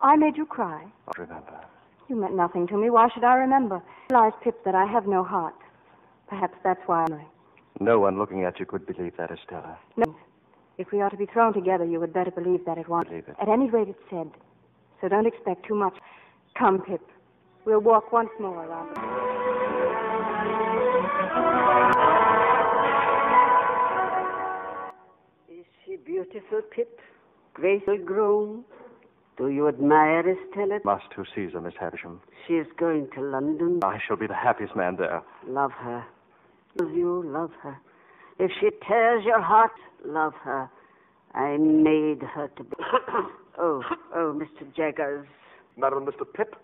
[0.00, 0.86] I made you cry.
[1.06, 1.60] I remember.
[2.08, 2.88] You meant nothing to me.
[2.88, 3.82] Why should I remember?
[4.10, 5.54] Realize, Pip, that I have no heart.
[6.28, 7.20] Perhaps that's why I'm.
[7.78, 9.78] No one looking at you could believe that, Estella.
[9.98, 10.16] No.
[10.78, 13.06] If we are to be thrown together, you had better believe that at once.
[13.08, 13.36] Believe it.
[13.38, 14.30] At any rate, it's said.
[15.02, 15.96] So don't expect too much.
[16.58, 17.02] Come, Pip.
[17.66, 19.37] We'll walk once more around the.
[26.30, 27.00] Beautiful, Pip?
[27.54, 28.64] Graceful grown?
[29.36, 30.80] Do you admire Estella?
[30.84, 32.20] Must who sees her, Miss Havisham.
[32.46, 33.80] She is going to London.
[33.82, 35.22] I shall be the happiest man there.
[35.46, 36.04] Love her.
[36.80, 37.78] Love you, love her.
[38.38, 39.72] If she tears your heart,
[40.04, 40.68] love her.
[41.34, 42.76] I made her to be.
[43.58, 43.82] oh,
[44.14, 44.66] oh, Mr.
[44.76, 45.26] Jaggers.
[45.76, 46.24] Madam and Mr.
[46.32, 46.56] Pip?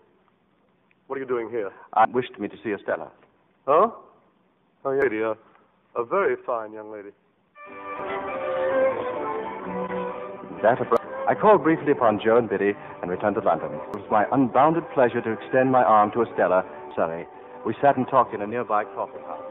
[1.07, 1.71] What are you doing here?
[1.93, 3.11] I wished me to see Estella.
[3.65, 3.89] Huh?
[4.83, 5.33] Oh, yeah, lady, uh,
[5.95, 7.09] a very fine young lady.
[10.65, 10.81] That.
[11.29, 13.69] I called briefly upon Joe and Biddy and returned to London.
[13.93, 16.65] It was my unbounded pleasure to extend my arm to Estella.
[16.95, 17.27] Sorry.
[17.65, 19.41] We sat and talked in a nearby coffee house.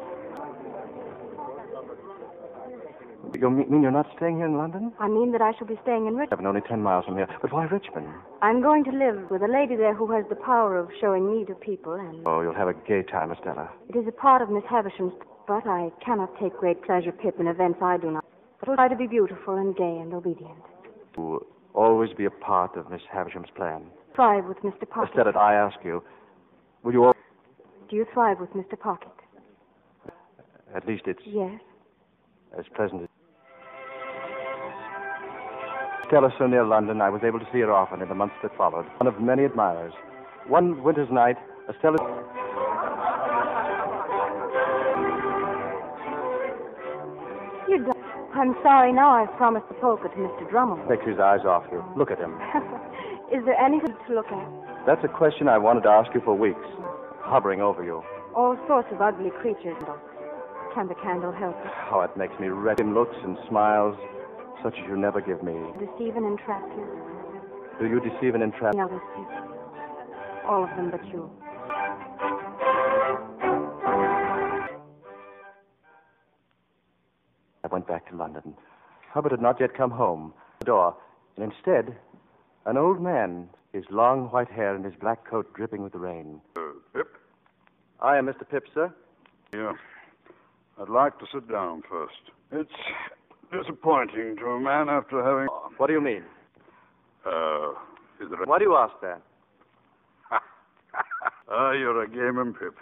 [3.38, 4.92] You mean you're not staying here in London?
[5.00, 6.46] I mean that I shall be staying in Richmond.
[6.46, 7.26] Only ten miles from here.
[7.42, 8.06] But why Richmond?
[8.42, 11.44] I'm going to live with a lady there who has the power of showing me
[11.46, 13.70] to people, and Oh, you'll have a gay time, Estella.
[13.88, 15.14] it is a part of Miss Havisham's.
[15.46, 18.24] But I cannot take great pleasure, Pip, in events I do not.
[18.60, 20.62] But will try to be beautiful and gay and obedient.
[21.14, 23.82] To always be a part of Miss Havisham's plan.
[24.14, 24.88] Thrive with Mr.
[24.88, 25.10] Pocket.
[25.10, 26.02] Estella, I ask you,
[26.82, 27.14] will you all...
[27.90, 28.78] Do you thrive with Mr.
[28.78, 29.08] Pocket?
[30.74, 31.60] At least it's Yes.
[32.58, 33.08] as pleasant as...
[36.08, 38.56] Stella so near London, I was able to see her often in the months that
[38.56, 38.86] followed.
[38.98, 39.92] One of many admirers.
[40.48, 41.36] One winter's night,
[41.68, 41.98] Estella...
[47.68, 48.03] You don't.
[48.34, 50.50] I'm sorry now I've promised the polka to Mr.
[50.50, 50.88] Drummond.
[50.88, 51.84] Takes his eyes off you.
[51.96, 52.34] Look at him.
[53.32, 54.48] is there anything to look at?
[54.86, 56.66] That's a question I wanted to ask you for weeks,
[57.22, 58.02] hovering over you.
[58.34, 59.78] All sorts of ugly creatures.
[60.74, 61.70] Can the candle help it?
[61.70, 63.96] How it makes me red in looks and smiles,
[64.62, 65.54] such as you never give me.
[65.78, 66.86] Deceive and entrap you.
[67.78, 68.74] Do you deceive and entrap?
[68.74, 69.00] Others.
[70.44, 71.30] All of them but you.
[78.04, 78.54] Back to London.
[79.12, 80.34] Herbert had not yet come home.
[80.58, 80.94] The door,
[81.36, 81.96] and instead,
[82.66, 86.40] an old man, his long white hair and his black coat dripping with the rain.
[86.56, 86.60] Uh,
[86.92, 87.16] Pip?
[88.00, 88.46] I am Mr.
[88.48, 88.92] Pip, sir.
[89.54, 89.72] Yeah.
[90.78, 92.30] I'd like to sit down first.
[92.52, 92.70] It's
[93.50, 95.46] disappointing to a man after having.
[95.78, 96.24] What do you mean?
[97.24, 97.70] Uh,
[98.20, 98.46] is there a...
[98.46, 99.22] Why do you ask that?
[101.46, 102.74] Ah, you're a game 'un, Pip.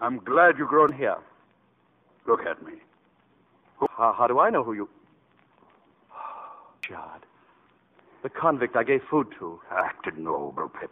[0.00, 1.16] I'm glad you grown here.
[2.26, 2.72] Look at me.
[3.90, 4.88] How, how do I know who you.
[6.88, 7.20] God.
[8.22, 9.60] The convict I gave food to.
[9.70, 10.90] Acted noble, Pip.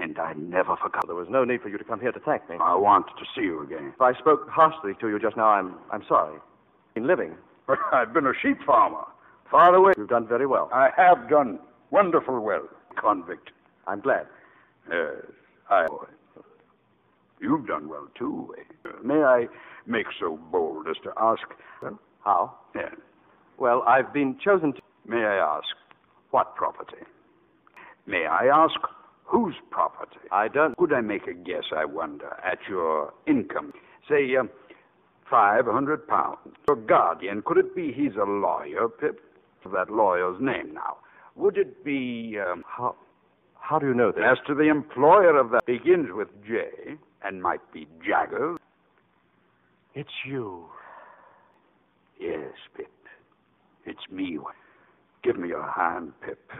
[0.00, 1.06] And I never forgot.
[1.06, 2.56] There was no need for you to come here to thank me.
[2.60, 3.92] I wanted to see you again.
[3.94, 6.38] If I spoke harshly to you just now, I'm I'm sorry.
[6.94, 7.34] In living.
[7.92, 9.04] I've been a sheep farmer.
[9.50, 9.92] Far away.
[9.96, 10.68] You've done very well.
[10.72, 11.58] I have done
[11.90, 13.50] wonderful well, convict.
[13.86, 14.26] I'm glad.
[14.90, 15.16] Yes,
[15.68, 15.86] I.
[17.40, 18.54] You've done well too.
[18.58, 18.90] eh?
[19.02, 19.46] May I
[19.88, 21.42] make so bold as to ask?
[21.82, 22.54] Well, How?
[22.74, 22.94] yes.
[23.58, 24.80] Well, I've been chosen to.
[25.06, 25.66] May I ask
[26.30, 27.02] what property?
[28.06, 28.74] May I ask
[29.24, 30.20] whose property?
[30.30, 30.76] I don't.
[30.76, 31.64] Could I make a guess?
[31.76, 33.72] I wonder at your income.
[34.08, 34.50] Say, um,
[35.30, 36.38] five hundred pounds.
[36.68, 37.42] Your guardian.
[37.44, 39.20] Could it be he's a lawyer, Pip?
[39.72, 40.96] That lawyer's name now.
[41.36, 42.38] Would it be?
[42.40, 42.94] Um, How?
[43.60, 44.22] How do you know that?
[44.24, 48.56] As to the employer of that begins with J and might be Jagger.
[49.94, 50.66] It's you.
[52.20, 52.90] Yes, Pip.
[53.84, 54.38] It's me.
[55.22, 56.50] Give me your hand, Pip.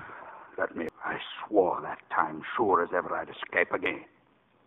[0.59, 0.88] Let me.
[1.05, 4.05] I swore that time, sure as ever, I'd escape again.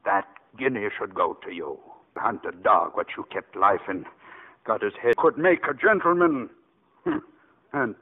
[0.05, 0.25] That
[0.57, 1.77] guinea should go to you.
[2.15, 4.05] The hunted dog, what you kept life in,
[4.65, 5.15] got his head.
[5.17, 6.49] Could make a gentleman.
[7.03, 7.17] Hmm.
[7.73, 7.95] and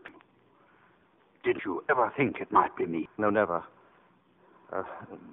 [1.43, 3.07] did you ever think it might be me?
[3.17, 3.63] No, never.
[4.73, 4.83] Uh,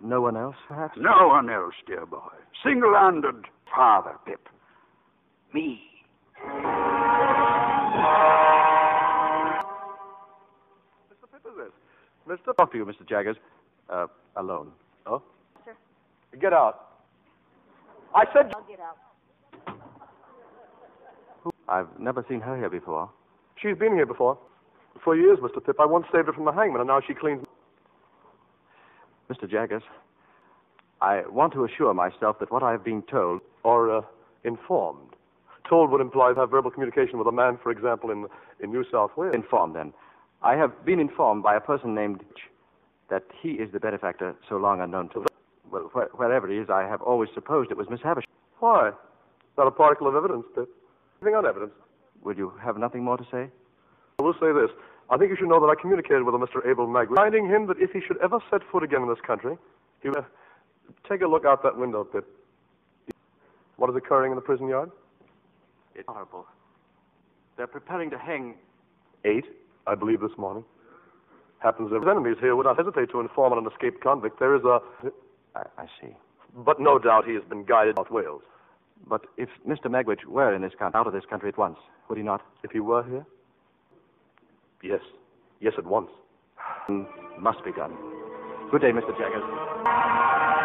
[0.03, 0.97] no one else, perhaps?
[0.97, 2.29] No one else, dear boy.
[2.65, 4.49] Single-handed father, Pip.
[5.57, 5.81] Me.
[11.11, 11.25] Mr.
[11.33, 11.73] Pip this?
[12.29, 12.55] Mr.
[12.59, 13.09] Talk to you, Mr.
[13.09, 13.38] Jaggers.
[13.88, 14.71] Uh, alone.
[15.07, 15.23] Oh?
[15.64, 15.73] Sir.
[16.38, 16.99] Get out.
[18.14, 18.53] I said.
[18.55, 18.99] I'll get out.
[21.71, 23.09] I've never seen her here before.
[23.59, 24.37] She's been here before.
[25.03, 25.64] For years, Mr.
[25.64, 25.81] Pip.
[25.81, 27.47] I once saved her from the hangman, and now she cleans.
[29.31, 29.51] Mr.
[29.51, 29.85] Jaggers,
[31.01, 33.40] I want to assure myself that what I have been told.
[33.64, 34.03] Or uh,
[34.45, 35.15] informed.
[35.68, 38.26] Told would imply to have verbal communication with a man, for example, in
[38.61, 39.35] in New South Wales.
[39.35, 39.92] Informed, then.
[40.42, 42.22] I have been informed by a person named
[43.11, 45.24] that he is the benefactor so long unknown to.
[45.70, 48.31] Well, wh- wherever he is, I have always supposed it was Miss Havisham.
[48.61, 48.92] Why?
[49.59, 50.68] Not a particle of evidence, Pip.
[51.22, 51.72] Anything on evidence?
[52.22, 53.48] Would you have nothing more to say?
[54.18, 54.70] I will say this.
[55.11, 56.66] I think you should know that I communicated with a Mr.
[56.68, 59.57] Abel Magwitch, reminding him that if he should ever set foot again in this country,
[60.02, 60.18] he would.
[60.18, 60.22] Uh,
[61.09, 62.24] take a look out that window, Pip.
[63.76, 64.90] What is occurring in the prison yard?
[65.97, 66.47] It's horrible.
[67.57, 68.55] They're preparing to hang.
[69.25, 69.47] Eight,
[69.87, 70.65] I believe, this morning.
[71.59, 74.39] Happens that his enemies here would not hesitate to inform on an escaped convict.
[74.39, 74.81] There is a.
[75.55, 76.15] I, I see.
[76.55, 78.43] But no doubt he has been guided to South Wales.
[79.09, 79.87] But if Mr.
[79.87, 81.79] Magwitch were in this country, out of this country at once,
[82.09, 82.43] would he not?
[82.63, 83.27] If he were here?
[84.83, 85.01] Yes.
[85.61, 86.11] Yes, at once.
[87.41, 87.97] Must be done.
[88.71, 89.17] Good day, Mr.
[89.19, 90.56] Jaggers.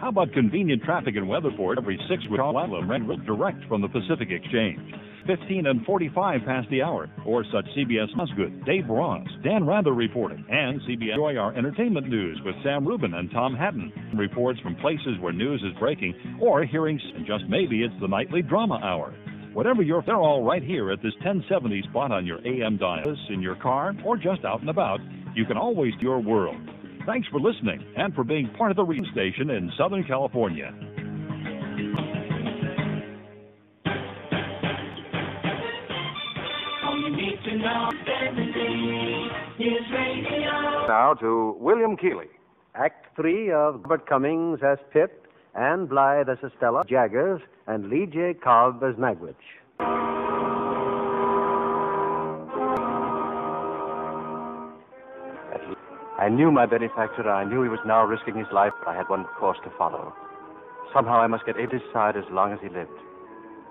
[0.00, 2.40] How about convenient traffic and weather report every six weeks?
[2.40, 4.78] Island rent direct from the Pacific Exchange.
[5.26, 10.44] 15 and 45 past the hour, or such CBS Osgood, Dave Ross, Dan Rather reporting,
[10.48, 13.92] and CBS Enjoy our entertainment news with Sam Rubin and Tom Hatten.
[14.14, 18.42] Reports from places where news is breaking, or hearings, and just maybe it's the nightly
[18.42, 19.12] drama hour.
[19.52, 23.42] Whatever you're, they're all right here at this 1070 spot on your AM dial, in
[23.42, 25.00] your car, or just out and about.
[25.34, 26.60] You can always do your world.
[27.06, 30.72] Thanks for listening and for being part of the radio station in Southern California.
[40.88, 42.26] Now to William Keighley.
[42.74, 48.34] Act three of Robert Cummings as Pip, Ann Blyth as Estella, Jaggers, and Lee J.
[48.34, 49.34] Cobb as Magwitch.
[56.18, 57.28] I knew my benefactor.
[57.30, 60.14] I knew he was now risking his life, but I had one course to follow.
[60.94, 62.90] Somehow I must get at his side as long as he lived.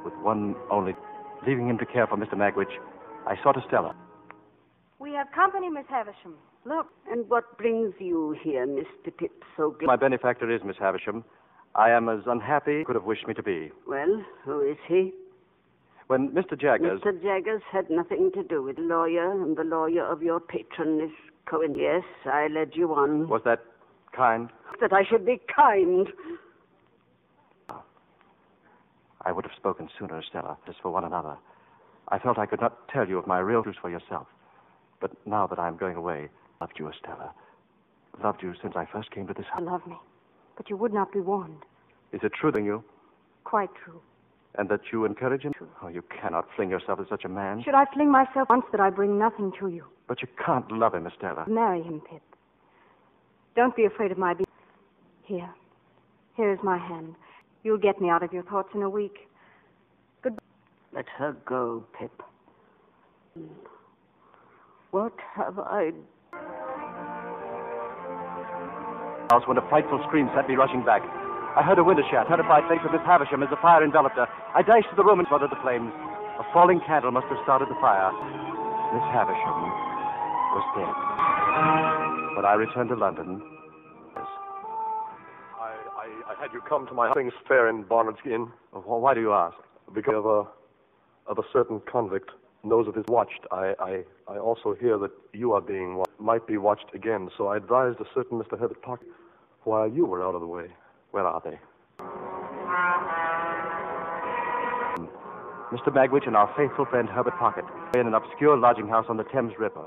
[0.03, 0.93] With one only,
[1.47, 2.34] leaving him to care for Mr.
[2.34, 2.77] Magwitch,
[3.25, 3.95] I sought Estella.
[4.99, 6.36] We have company, Miss Havisham.
[6.65, 6.88] Look.
[7.10, 9.15] And what brings you here, Mr.
[9.17, 9.88] Pip, so glad?
[9.88, 11.23] My benefactor is Miss Havisham.
[11.73, 13.71] I am as unhappy as could have wished me to be.
[13.88, 15.13] Well, who is he?
[16.08, 16.60] When Mr.
[16.60, 17.01] Jaggers.
[17.01, 17.21] Mr.
[17.21, 21.12] Jaggers had nothing to do with the lawyer, and the lawyer of your patron is
[21.45, 21.75] Cohen.
[21.75, 23.27] Yes, I led you on.
[23.29, 23.63] Was that
[24.15, 24.49] kind?
[24.81, 26.08] That I should be kind.
[29.21, 31.36] I would have spoken sooner, Estella, just for one another.
[32.10, 34.27] I felt I could not tell you of my real truth for yourself.
[35.01, 36.29] But now that I am going away,
[36.62, 37.34] loved you, Estella.
[38.23, 39.62] Loved you since I first came to this house.
[39.62, 39.95] You love me,
[40.55, 41.63] but you would not be warned.
[42.12, 42.84] Is it true, then, you?
[43.43, 43.99] Quite true.
[44.58, 45.54] And that you encourage him?
[45.82, 47.62] Oh, you cannot fling yourself at such a man.
[47.63, 49.84] Should I fling myself once that I bring nothing to you?
[50.08, 51.46] But you can't love him, Estella.
[51.48, 52.22] Marry him, Pip.
[53.56, 54.46] Don't be afraid of my being.
[55.24, 55.50] Here.
[56.36, 57.15] Here is my hand.
[57.63, 59.28] You'll get me out of your thoughts in a week.
[60.22, 60.38] Good.
[60.94, 62.22] Let her go, Pip.
[64.91, 65.91] What have I
[69.30, 71.02] house when a frightful scream sent me rushing back.
[71.56, 74.28] I heard a window shatter, terrified face of Miss Havisham as the fire enveloped her.
[74.54, 75.88] I dashed to the room and flooded the flames.
[76.36, 78.12] A falling candle must have started the fire.
[78.91, 79.60] Miss Havisham
[80.52, 80.96] was dead.
[82.36, 83.41] When I returned to London,
[85.56, 88.52] I, I, I had you come to my things fair in Barnard's Inn.
[88.74, 89.56] Well, why do you ask?
[89.94, 90.44] Because of a,
[91.32, 92.32] of a certain convict
[92.65, 93.48] knows of his watched.
[93.52, 97.30] I, I, I also hear that you are being might be watched again.
[97.38, 98.60] So I advised a certain Mr.
[98.60, 99.08] Herbert Pocket
[99.63, 100.68] while you were out of the way.
[101.15, 101.58] Where are they?
[105.71, 105.88] Mr.
[105.88, 107.63] Magwitch and our faithful friend Herbert Pocket
[107.95, 109.86] in an obscure lodging house on the Thames River.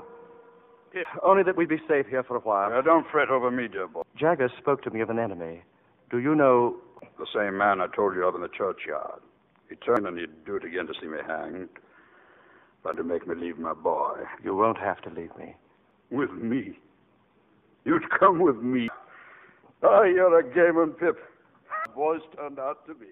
[0.91, 1.03] Yeah.
[1.21, 2.71] Only that we'd be safe here for a while.
[2.71, 4.01] Now, don't fret over me, dear boy.
[4.17, 5.61] Jaggers spoke to me of an enemy.
[6.09, 6.77] Do you know?
[7.19, 9.21] The same man I told you of in the churchyard.
[9.69, 11.69] He turned and he'd do it again to see me hanged.
[12.83, 14.21] But to make me leave my boy.
[14.43, 15.55] You won't have to leave me.
[16.09, 16.79] With me?
[17.85, 18.89] You'd come with me.
[19.81, 21.17] Ah, you're a game Pip.
[21.95, 23.07] Boys turned out to be.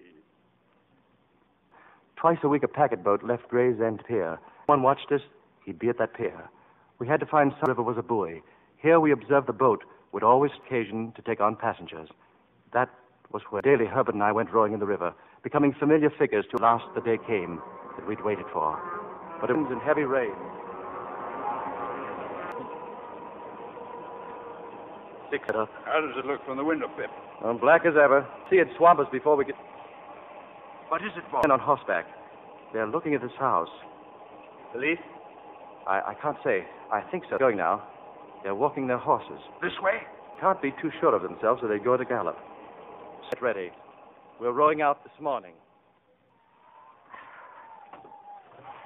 [2.16, 4.38] Twice a week, a packet boat left Gravesend Pier.
[4.66, 5.22] One watched us,
[5.64, 6.48] he'd be at that pier.
[6.98, 8.42] We had to find some river was a buoy.
[8.76, 12.08] Here we observed the boat would always occasion to take on passengers.
[12.72, 12.90] That
[13.32, 16.60] was where daily Herbert and I went rowing in the river, becoming familiar figures till
[16.60, 17.62] last the day came
[17.96, 18.78] that we'd waited for.
[19.40, 20.34] But it was in heavy rain.
[25.30, 25.68] Six it up.
[25.84, 27.10] How does it look from the window, Pip?
[27.44, 28.26] Um, black as ever.
[28.50, 29.54] See, it'd swamp us before we get.
[30.88, 31.40] What is it, boy?
[31.42, 32.06] Men on horseback.
[32.72, 33.68] They're looking at this house.
[34.72, 34.98] Police?
[35.86, 36.64] I, I can't say.
[36.92, 37.38] I think so.
[37.38, 37.86] Going now.
[38.42, 39.40] They're walking their horses.
[39.60, 39.98] This way?
[40.40, 42.36] Can't be too sure of themselves, so they go at a gallop.
[43.28, 43.70] Set ready.
[44.40, 45.52] We're rowing out this morning.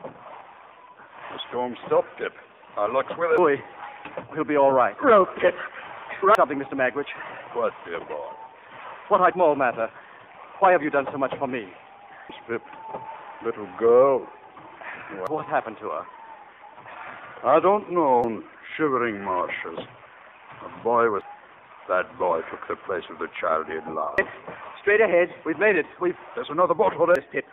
[0.03, 2.33] The storm stopped, Pip.
[2.77, 3.37] Our luck's with us.
[3.37, 3.57] Boy,
[4.33, 4.95] we'll be all right.
[5.03, 5.55] Row, Pip.
[6.23, 6.37] Right.
[6.37, 6.75] Something, Mr.
[6.75, 7.11] Magwitch.
[7.55, 8.31] What, dear boy?
[9.09, 9.91] What I more matter?
[10.61, 11.67] Why have you done so much for me?
[12.49, 12.63] Pip,
[13.45, 14.27] little girl.
[15.29, 16.05] What happened to her?
[17.45, 18.43] I don't know.
[18.77, 19.79] Shivering marshes.
[20.65, 21.23] A boy was.
[21.89, 24.23] That boy took the place of the child he had loved.
[24.81, 25.29] Straight ahead.
[25.45, 25.87] We've made it.
[26.01, 26.15] We've.
[26.37, 27.25] There's another boat for this.
[27.33, 27.45] Pip.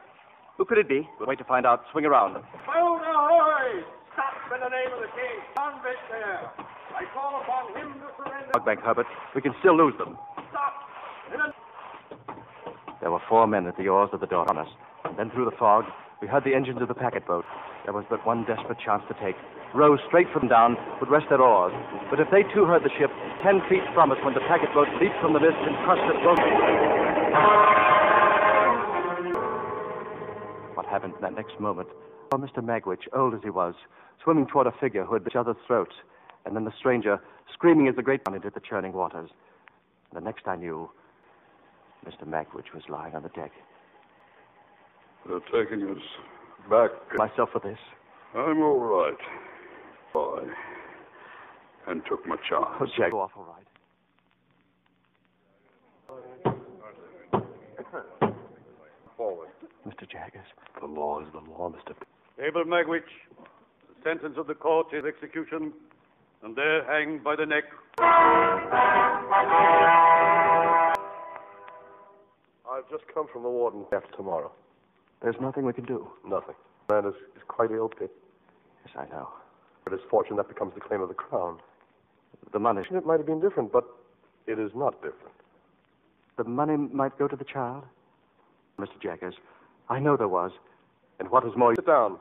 [0.58, 1.10] Who could it be?
[1.20, 1.82] We'll wait to find out.
[1.92, 2.38] Swing around.
[2.68, 3.82] Hold ahoy!
[4.14, 5.42] Stop in the name of the king.
[5.58, 6.69] Convict there.
[7.00, 8.82] I call upon him to surrender.
[8.84, 9.08] Herbert.
[9.34, 10.18] We can still lose them.
[10.52, 10.76] Stop.
[13.00, 14.68] There were four men at the oars of the dawn on us.
[15.06, 15.86] And then through the fog,
[16.22, 17.46] we heard the engines of the packet boat.
[17.86, 19.40] There was but one desperate chance to take.
[19.74, 21.72] Row straight from down would rest their oars.
[22.12, 23.12] But if they too heard the ship,
[23.48, 26.20] ten feet from us when the packet boat leaped from the mist and crushed us
[26.20, 26.44] both.
[30.76, 31.88] What happened in that next moment?
[32.34, 32.60] Oh, Mr.
[32.60, 33.76] Magwitch, old as he was,
[34.22, 35.96] swimming toward a figure who had bit each other's throats,
[36.46, 37.20] and then the stranger
[37.54, 39.30] screaming as the great one into the churning waters.
[40.12, 40.90] And the next I knew,
[42.06, 42.28] Mr.
[42.28, 43.52] Magwitch was lying on the deck.
[45.28, 46.02] They're taking us
[46.70, 46.92] back.
[47.16, 47.78] Myself for this.
[48.36, 49.18] I'm all right.
[50.14, 50.44] Boy.
[51.88, 52.66] And took my chance.
[52.80, 53.12] Oh, Jack.
[53.12, 53.66] Go off all right.
[59.18, 59.50] Forward.
[59.86, 60.10] Mr.
[60.10, 60.46] Jaggers.
[60.80, 61.94] The law is the law, Mr.
[62.42, 63.02] Abel Magwitch,
[63.38, 65.74] the sentence of the court is execution,
[66.44, 67.64] and there hanged by the neck.
[72.72, 74.52] I've just come from the warden after tomorrow.
[75.22, 76.08] There's nothing we can do.
[76.26, 76.56] Nothing.
[76.90, 78.12] Man is, is quite ill, Pip.
[78.86, 79.28] Yes, I know.
[79.84, 81.58] But It is fortune that becomes the claim of the crown.
[82.54, 82.82] The money.
[82.90, 83.84] It might have been different, but
[84.48, 85.36] it is not different.
[86.38, 87.84] The money might go to the child?
[88.80, 89.02] Mr.
[89.02, 89.36] Jaggers,
[89.90, 90.52] I know there was.
[91.20, 91.76] And what is more.
[91.76, 92.18] Sit down.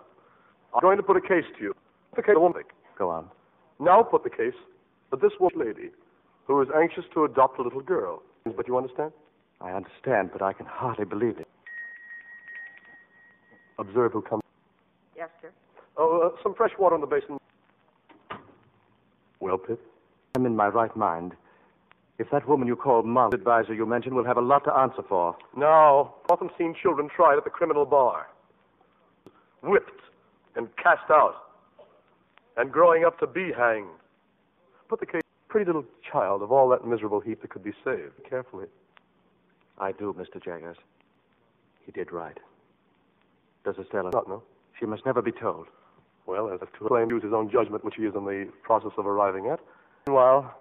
[0.74, 1.74] I'm going to put a case to you.
[2.16, 2.52] The case of one.
[2.98, 3.28] Go on.
[3.80, 4.54] Now put the case
[5.10, 5.90] that this was lady
[6.46, 8.22] who is anxious to adopt a little girl.
[8.44, 9.12] But you understand?
[9.60, 11.48] I understand, but I can hardly believe it.
[13.78, 14.42] Observe who comes.
[15.16, 15.50] Yes, sir.
[15.96, 17.38] Oh, uh, some fresh water in the basin.
[19.40, 19.80] Well, Pip?
[20.34, 21.34] I'm in my right mind.
[22.18, 25.02] If that woman you call Mom, advisor you mentioned, will have a lot to answer
[25.08, 25.36] for.
[25.56, 26.14] No.
[26.30, 28.26] Often seen children tried at the criminal bar.
[29.62, 30.00] Whipped
[30.56, 31.47] and cast out.
[32.58, 33.86] And growing up to be hanged.
[34.88, 38.14] Put the case, pretty little child of all that miserable heap that could be saved.
[38.28, 38.66] Carefully.
[39.78, 40.42] I do, Mr.
[40.42, 40.76] Jaggers.
[41.86, 42.36] He did right.
[43.64, 44.42] Does Estella not know?
[44.78, 45.68] She must never be told.
[46.26, 49.06] Well, as to claim use his own judgment, which he is in the process of
[49.06, 49.60] arriving at.
[50.08, 50.52] Meanwhile,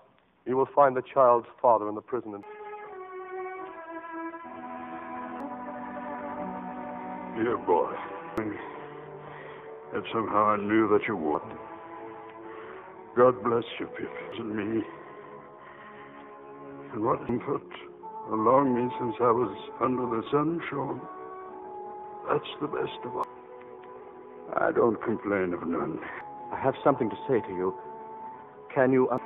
[0.45, 2.35] you will find the child's father in the prison.
[2.35, 2.43] And...
[7.35, 7.91] Dear boy,
[9.93, 11.41] if somehow I knew that you would.
[13.17, 14.83] God bless you, Pip, and me.
[16.93, 17.63] And what comfort
[18.31, 21.01] along me since I was under the sun shone.
[22.29, 23.27] That's the best of all.
[24.55, 25.97] I don't complain of none.
[26.53, 27.73] I have something to say to you.
[28.75, 29.09] Can you.
[29.09, 29.17] Uh,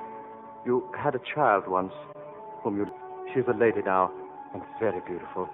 [0.66, 1.92] you had a child once
[2.64, 2.88] whom you.
[3.34, 4.10] She's a lady now
[4.54, 5.50] and very beautiful.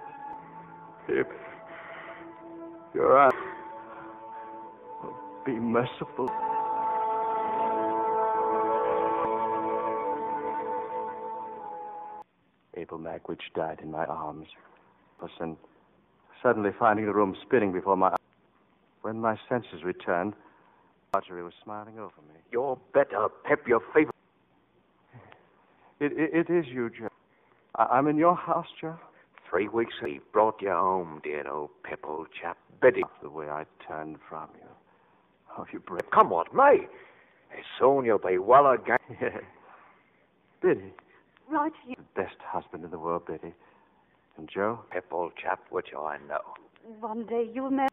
[1.08, 1.28] Pip,
[2.94, 3.32] your eyes.
[5.02, 6.30] Oh, be merciful.
[12.88, 14.46] Abel Magwitch died in my arms.
[15.40, 15.56] And
[16.42, 18.16] suddenly finding the room spinning before my eyes.
[19.02, 20.34] When my senses returned,
[21.12, 22.40] Marjorie was smiling over me.
[22.50, 24.14] You're better, Pep, your favorite.
[26.00, 27.08] It, it, it is you, Joe.
[27.74, 28.96] I, am in your house, Joe.
[29.50, 32.56] Three weeks he brought you home, dear old Pep, old chap.
[32.80, 33.02] Biddy.
[33.22, 34.68] The way I turned from you.
[35.56, 36.10] Oh, you brave.
[36.12, 36.86] Come what may.
[37.78, 38.98] Soon you'll be well again.
[39.20, 39.38] Yeah.
[40.60, 40.92] Biddy.
[41.50, 41.96] Right here.
[41.96, 43.54] The best husband in the world, Biddy.
[44.36, 44.80] And Joe?
[44.90, 46.42] Pep, old chap, which I know.
[47.00, 47.88] One day you'll marry.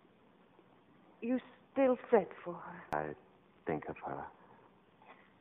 [1.21, 1.39] You
[1.71, 2.99] still fret for her.
[2.99, 3.15] I
[3.65, 4.23] think of her.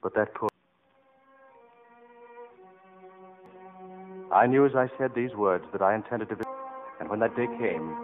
[0.02, 0.48] But that poor.
[4.32, 6.36] I knew as I said these words that I intended to.
[7.00, 7.94] And when that day came,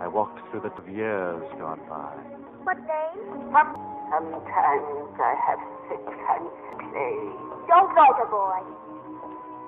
[0.00, 2.16] I walked through the years gone by.
[2.64, 3.10] What day?
[3.52, 7.12] Sometimes I have sick fancy.
[7.68, 8.60] Don't falter, boy.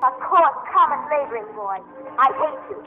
[0.03, 1.79] A coarse, common laboring boy.
[2.19, 2.79] I hate you.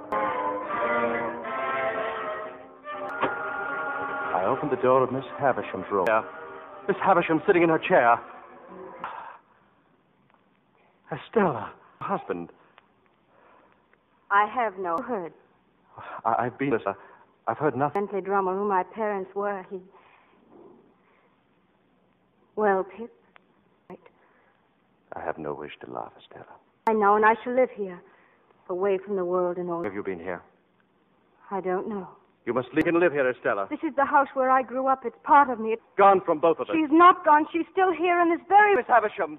[4.36, 6.06] I opened the door of Miss Havisham's room.
[6.08, 6.24] Yeah.
[6.88, 8.20] Miss Havisham sitting in her chair.
[11.12, 12.50] Estella, husband.
[14.30, 15.34] I have no heard.
[16.26, 16.74] I, have been.
[16.74, 16.94] Uh,
[17.48, 18.06] I've heard nothing.
[18.06, 19.80] Bentley Drummle, who my parents were, he.
[22.56, 23.14] Well, Pip.
[23.90, 24.00] Right.
[25.14, 26.46] I have no wish to laugh, Estella.
[26.88, 28.02] I know, and I shall live here,
[28.70, 29.84] away from the world and all.
[29.84, 30.42] Have you been here?
[31.52, 32.08] I don't know.
[32.46, 33.68] You must leave and live here, Estella.
[33.70, 35.04] This is the house where I grew up.
[35.04, 35.74] It's part of me.
[35.74, 36.74] It's Gone from both of us.
[36.74, 37.46] She's not gone.
[37.52, 38.74] She's still here in this very.
[38.78, 39.38] Miss Havisham,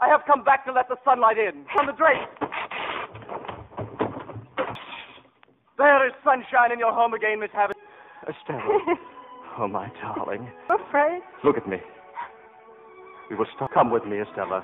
[0.00, 2.28] I have come back to let the sunlight in from the drapes.
[5.78, 7.80] There is sunshine in your home again, Miss Havisham.
[8.28, 8.96] Estella.
[9.58, 10.46] oh, my darling.
[10.68, 11.22] Afraid?
[11.42, 11.78] Look at me.
[13.30, 13.72] We will stop.
[13.72, 14.62] Come with me, Estella.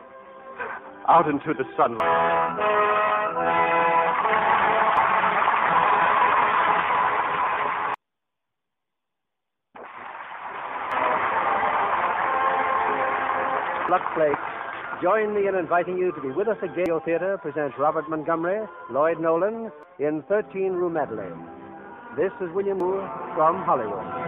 [1.09, 2.05] Out into the sunlight.
[13.91, 14.39] Lux Flakes,
[15.03, 16.75] join me in inviting you to be with us again.
[16.77, 21.43] Radio Theater presents Robert Montgomery, Lloyd Nolan in 13 Rue Madeleine.
[22.17, 24.28] This is William Moore from Hollywood.